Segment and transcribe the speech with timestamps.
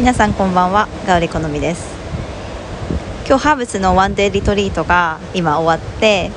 [0.00, 0.88] 皆さんこんばんは。
[1.06, 1.94] ガウリコのみです。
[3.28, 6.30] 今日ハーブスのワンデーリトリートが今終わって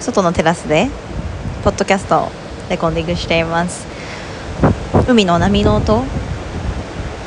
[0.00, 0.88] 外のテラスで
[1.64, 2.28] ポッドキャストを
[2.70, 3.86] レコーディングしています。
[5.06, 6.06] 海の波の音聞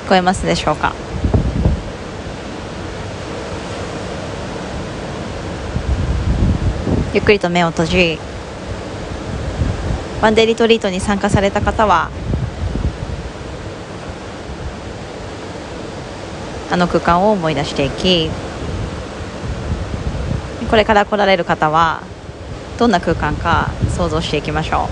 [0.09, 0.95] こえますでしょうか？
[7.13, 8.18] ゆっくりと目を閉じ
[10.23, 12.09] ワンデーリトリートに参加された方は
[16.71, 18.30] あの空間を思い出していき
[20.70, 22.02] これから来られる方は
[22.80, 24.88] どんな空間か想像していきましょ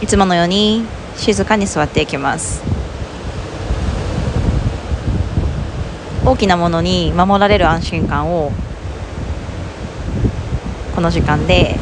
[0.00, 0.04] う。
[0.04, 0.84] いつものように
[1.16, 2.62] 静かに座っていきます。
[6.24, 8.52] 大きなものに守られる安心感を
[10.98, 11.76] この時間で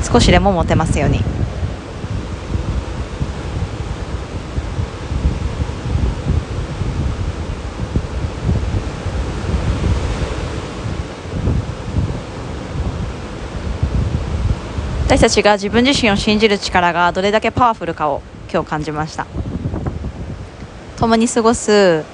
[0.00, 1.18] 少しでも持てますように。
[15.08, 19.26] 私たちが自分自身を信じる力がどれだけパワフルかを今日感じました。
[20.96, 22.04] 共に過ごす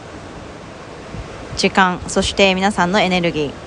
[1.59, 3.66] 時間そして皆さんのエネルギー。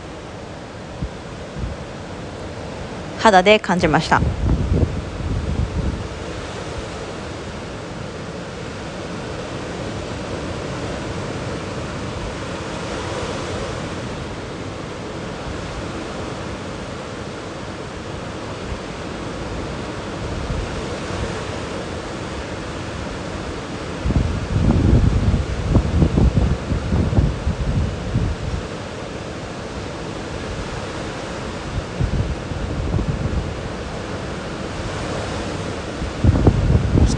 [3.20, 4.22] 肌で感じました。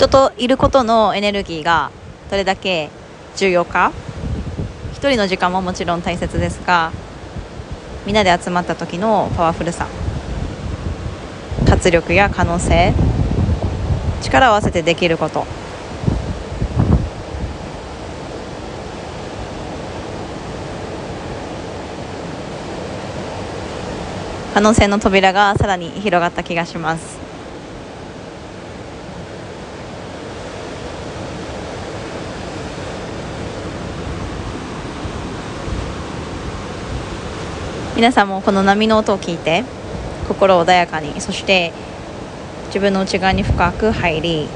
[0.01, 1.91] 人といることのエネルギーが
[2.31, 2.89] どれだけ
[3.35, 3.91] 重要か。
[4.93, 6.91] 一人の時間ももちろん大切ですが
[8.07, 9.85] みんなで集まった時のパワフルさ
[11.67, 12.95] 活力や可能性
[14.23, 15.45] 力を合わせてできること。
[24.55, 27.20] 可能性の扉がさらに広がった気がします。
[37.95, 39.63] 皆さんもこの波の音を聞いて
[40.27, 41.73] 心穏やかにそして
[42.67, 44.47] 自分の内側に深く入り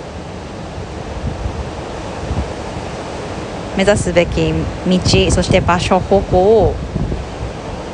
[3.75, 6.75] 目指すべき道そして場所方向を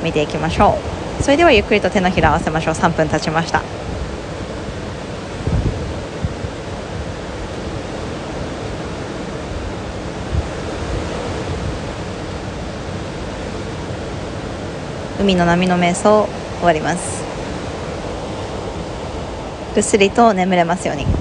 [0.04, 0.78] 見ていきましょ
[1.20, 1.24] う。
[1.24, 2.74] それではゆっくりと手のひらを合わせましょう。
[2.76, 3.64] 3分経ちました。
[15.22, 16.28] 海の波の瞑想
[16.58, 17.22] 終わります。
[19.76, 21.21] ぐっすりと眠れますように。